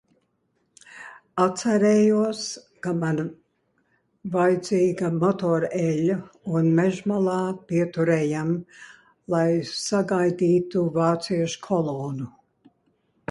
Atcerējos, 1.43 2.39
ka 2.85 2.93
man 3.01 3.19
vaidzīga 4.35 5.11
motoreļļa 5.17 6.15
un 6.59 6.69
mežmalā 6.79 7.35
pieturējām, 7.73 8.51
lai 9.35 9.43
sagaidītu 9.83 10.87
vāciešu 10.97 11.61
kolonnu. 11.69 12.31